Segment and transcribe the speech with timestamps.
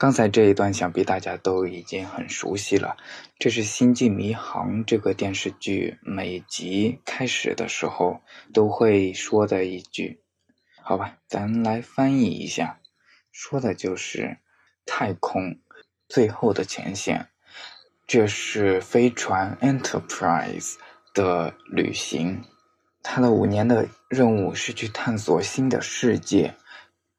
[0.00, 2.96] 刚才这一段想必大家都已经很熟悉了，
[3.38, 8.22] 这是《星际迷航》这个电视剧每集开始的时候
[8.54, 10.22] 都会说的一句。
[10.82, 12.80] 好吧，咱来翻译一下，
[13.30, 14.38] 说的就是
[14.86, 15.60] 太空
[16.08, 17.28] 最后的前线。
[18.06, 20.76] 这是飞船 Enterprise
[21.12, 22.42] 的旅行，
[23.02, 26.54] 它的五年的任务是去探索新的世界，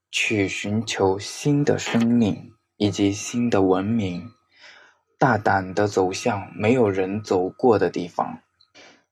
[0.09, 4.33] 去寻求新的生命以及新的文明，
[5.19, 8.39] 大胆的走向没有人走过的地方。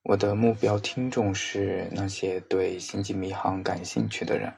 [0.01, 4.55] 我的目标听众是那些对《星际迷航》感兴趣的人。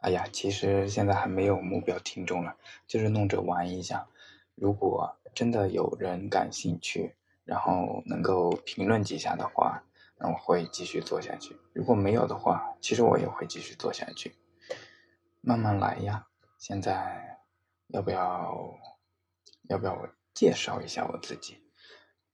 [0.00, 2.54] 哎呀，其实现在还没有目标听众了，
[2.86, 4.06] 就是弄着玩一下。
[4.54, 9.82] 如果真的有人感兴趣，然后能够评论几下的话，
[10.18, 11.56] 那我会继续做下去。
[11.72, 14.36] 如果没有的话，其实我也会继续做下去。
[15.40, 16.28] 慢慢来呀。
[16.58, 17.35] 现在
[17.88, 18.74] 要不要
[19.68, 21.58] 要不要我介绍一下我自己？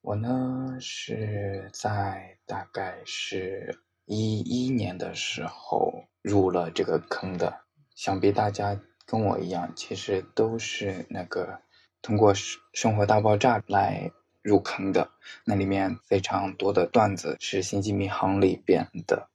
[0.00, 7.60] 我呢是在大概是一一年的时候入了这个坑的，
[7.94, 11.60] 想必大家跟我一样，其实都是那个
[12.00, 12.34] 通过
[12.72, 14.10] 《生活大爆炸》来
[14.42, 15.10] 入坑的。
[15.44, 19.28] 那里面非常多的段子是《星际迷航》里边的，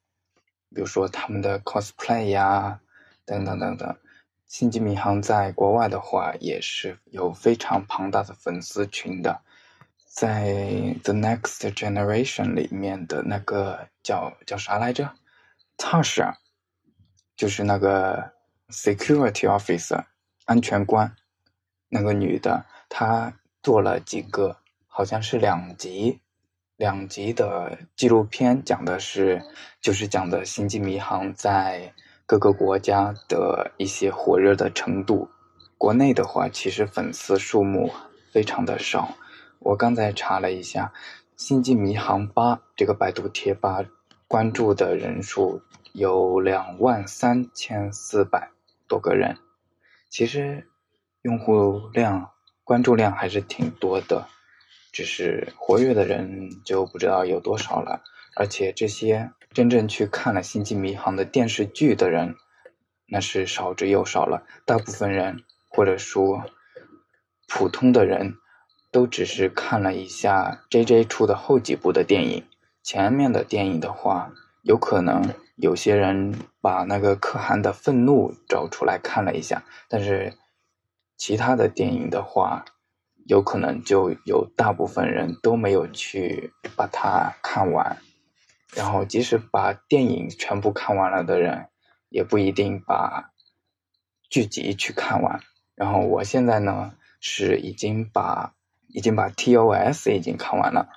[0.75, 2.81] 比如说他们的 cosplay 呀，
[3.25, 3.87] 等等等等。
[4.47, 9.41] 《星际迷航》在国外的话也是有非常庞大的粉丝群的。
[10.07, 10.45] 在
[11.03, 15.13] 《The Next Generation》里面的那个叫叫啥来着
[15.77, 16.33] ？Tasha，
[17.35, 18.33] 就是那个
[18.69, 20.05] Security Officer，
[20.45, 21.15] 安全官，
[21.89, 26.19] 那个女的，她做了几个，好像是两集，
[26.77, 29.43] 两集的纪录片，讲的是，
[29.81, 31.93] 就是讲的《星际迷航》在
[32.27, 35.29] 各个国家的一些火热的程度。
[35.77, 37.89] 国内的话，其实粉丝数目
[38.33, 39.15] 非常的少。
[39.59, 40.91] 我刚才查了一下，
[41.37, 43.81] 《星际迷航八》这个百度贴吧
[44.27, 45.61] 关注的人数
[45.93, 48.49] 有两万三千四百
[48.89, 49.37] 多个人，
[50.09, 50.67] 其实
[51.21, 52.31] 用户量、
[52.65, 54.27] 关注量还是挺多的，
[54.91, 58.03] 只是活跃的人就不知道有多少了。
[58.35, 62.35] 而且这些真正去看了《星际迷航》的电视剧的人，
[63.07, 64.43] 那是少之又少了。
[64.65, 66.43] 大部分人或者说
[67.47, 68.35] 普通的人。
[68.89, 72.45] 都只是看了一下 J J 出的后几部的电影，
[72.81, 74.31] 前面的电影的话，
[74.63, 80.33] 有可能有些人把那个可汗的愤怒找出来看了一下，但是
[81.17, 82.63] 其他的电影的话，
[83.25, 87.97] 有可能就有大部分人都没有去把它看完，
[88.75, 91.67] 然后即使把电影全部看完了的人，
[92.09, 93.31] 也不一定把
[94.29, 95.39] 剧集去看完。
[95.75, 98.53] 然后我现在呢是已经把。
[98.89, 100.87] 已经把 TOS 已经看完了，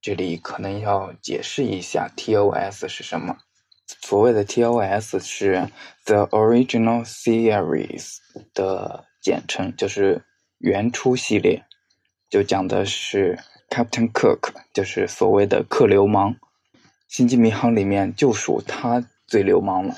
[0.00, 3.36] 这里可能要解释一下 TOS 是什么。
[3.86, 5.68] 所谓的 TOS 是
[6.06, 8.16] The Original Series
[8.54, 10.24] 的简称，就是
[10.58, 11.66] 原初系列，
[12.30, 13.38] 就讲的是
[13.68, 16.36] Captain Cook，就是所谓的克流氓。
[17.08, 19.94] 星际迷航里面就属他最流氓了，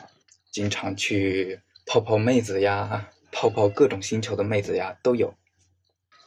[0.52, 5.34] 经常去泡泡妹子呀，泡泡各种星球的妹子呀都有。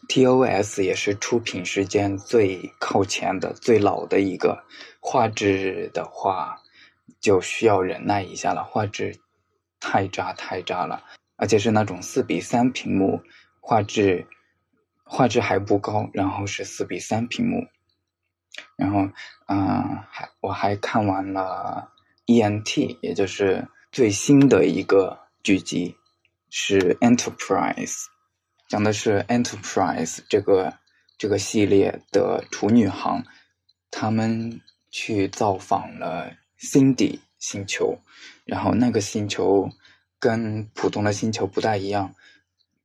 [0.10, 4.64] TOS 也是出品时间最靠前的、最老的一个。
[5.00, 6.58] 画质的话，
[7.22, 8.64] 就需要忍耐一下了。
[8.64, 9.16] 画质
[9.80, 11.04] 太渣太渣了，
[11.38, 13.22] 而且是那种四比三屏幕，
[13.62, 14.28] 画质
[15.06, 17.68] 画质还不高，然后是四比三屏幕。
[18.76, 19.02] 然后，
[19.48, 21.92] 嗯，还我还看完了
[22.26, 25.96] ENT，也就是最新的一个剧集，
[26.50, 28.06] 是 Enterprise。
[28.68, 30.74] 讲的是 Enterprise 这个
[31.18, 33.24] 这个系列的处女航，
[33.90, 38.00] 他们去造访了 Cindy 星球，
[38.46, 39.70] 然后那个星球
[40.20, 42.16] 跟普通的星球不大一样，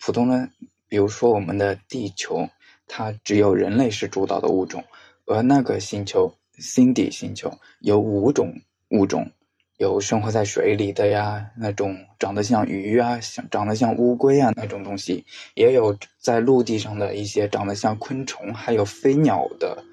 [0.01, 0.51] 普通的
[0.89, 2.49] 比如说我们的地球，
[2.89, 4.85] 它只有人类是主导的物种，
[5.27, 8.53] 而那个星球星底星球有五种
[8.91, 9.31] 物种。
[9.79, 13.21] 有生活在水里的呀，那种长得像鱼啊，
[13.51, 15.23] 长得像乌龟啊那种东西，
[15.55, 19.85] 也有在陆地上的一些长得像昆虫，还有飞鸟的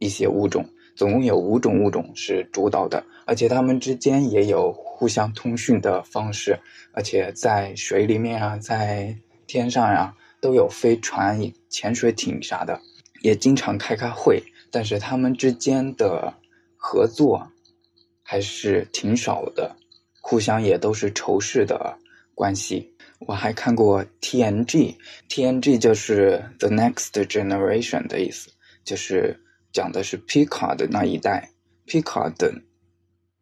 [0.00, 6.58] 一些物种，总共有五种物种是主导的，而且它们之间也有互相通讯的方式，
[6.92, 9.16] 而且在水里面啊，在
[9.46, 12.80] 天上呀，都有飞船、潜水艇啥的，
[13.20, 14.42] 也经常开开会。
[14.72, 16.32] 但是他们之间的
[16.78, 17.46] 合作
[18.22, 19.76] 还是挺少的，
[20.22, 21.98] 互相也都是仇视的
[22.34, 22.90] 关系。
[23.20, 28.50] 我还看过 TNG，TNG 就是 The Next Generation 的意思，
[28.82, 29.38] 就是
[29.72, 31.50] 讲的是皮卡的那一代。
[31.84, 32.50] 皮卡的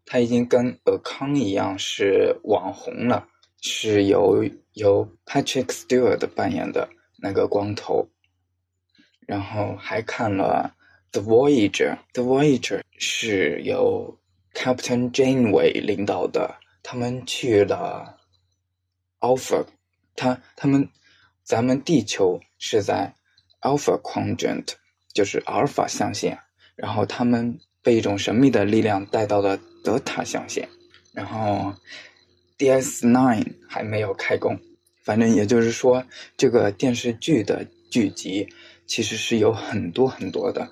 [0.05, 3.29] 他已经跟尔康一样是网红了，
[3.63, 6.89] 是由由 Patrick Stewart 扮演的
[7.23, 8.09] 那个光头。
[9.29, 10.75] 然后还看了。
[11.13, 14.17] The Voyager，The Voyager 是由
[14.55, 18.17] Captain Janeway 领导的，他们去了
[19.19, 19.67] Alpha，
[20.15, 20.89] 他他们
[21.43, 23.13] 咱们地球是在
[23.61, 24.75] Alpha Quadrant，
[25.13, 26.39] 就是阿尔法象限，
[26.77, 30.69] 然后他们被一种神秘的力量带到了德塔象限，
[31.13, 31.75] 然后
[32.57, 34.57] DS9 还没有开工，
[35.03, 36.05] 反正也就是说，
[36.37, 38.49] 这个电视剧的剧集
[38.87, 40.71] 其实是有很多很多的。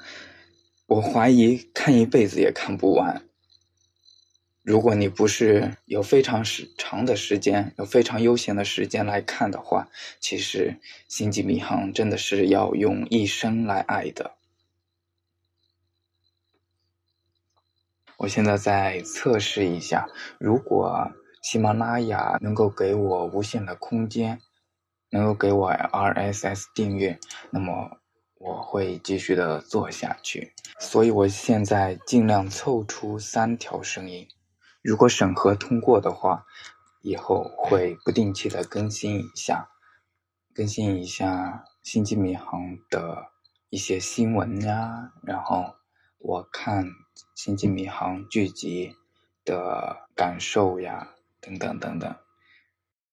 [0.89, 3.23] 我怀疑看一辈子也看不完。
[4.63, 14.33] 如果你不是有非常时长的时间，有非常悠闲的时间来看的话，其实《星际迷航》真的是要用一生来爱的。
[18.17, 20.09] 我现在在测试一下，
[20.39, 21.13] 如果
[21.43, 24.41] 喜马拉雅能够给我无限的空间，
[25.11, 27.19] 能够给我 RSS 订阅，
[27.51, 28.01] 那么。
[28.39, 34.27] 我会继续的做下去，所以我现在尽量凑出三条声音。
[34.81, 36.47] 如果审核通过的话，
[37.03, 39.69] 以后会不定期的更新一下，
[40.55, 43.27] 更新一下《星际迷航》的
[43.71, 45.75] 一些新闻呀，然后
[46.19, 46.87] 我看
[47.35, 48.95] 《星际迷航》剧集
[49.45, 51.09] 的感受呀，
[51.41, 52.15] 等等等等。